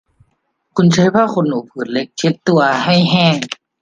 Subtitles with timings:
[0.75, 3.61] คุณใช้ผ้าขนหนูผืนเล็กนี้เช็ดตัวให้แห้งได้